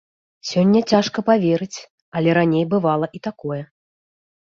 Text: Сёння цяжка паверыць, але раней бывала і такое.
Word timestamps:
Сёння 0.51 0.79
цяжка 0.93 1.19
паверыць, 1.27 1.79
але 2.19 2.29
раней 2.39 2.65
бывала 2.73 3.05
і 3.19 3.21
такое. 3.29 3.61